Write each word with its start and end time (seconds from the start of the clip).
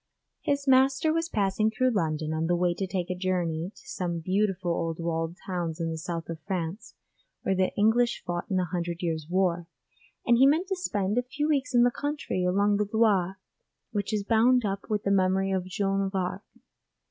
His 0.41 0.67
master 0.67 1.13
was 1.13 1.29
passing 1.29 1.69
through 1.69 1.91
London 1.91 2.33
on 2.33 2.47
the 2.47 2.55
way 2.55 2.73
to 2.73 2.87
take 2.87 3.11
a 3.11 3.15
journey 3.15 3.69
to 3.75 3.81
some 3.87 4.17
beautiful 4.17 4.71
old 4.71 4.97
walled 4.99 5.37
towns 5.45 5.79
in 5.79 5.91
the 5.91 5.97
south 5.99 6.27
of 6.27 6.39
France 6.39 6.95
where 7.43 7.53
the 7.53 7.71
English 7.77 8.23
fought 8.25 8.49
in 8.49 8.55
the 8.57 8.65
Hundred 8.65 9.03
Years 9.03 9.27
War, 9.29 9.67
and 10.25 10.39
he 10.39 10.47
meant 10.47 10.69
to 10.69 10.75
spend 10.75 11.19
a 11.19 11.21
few 11.21 11.47
weeks 11.47 11.75
in 11.75 11.83
the 11.83 11.91
country 11.91 12.43
along 12.43 12.77
the 12.77 12.89
Loire 12.91 13.37
which 13.91 14.11
is 14.11 14.23
bound 14.23 14.65
up 14.65 14.89
with 14.89 15.03
the 15.03 15.11
memory 15.11 15.51
of 15.51 15.65
Joan 15.65 16.01
of 16.07 16.15
Arc. 16.15 16.41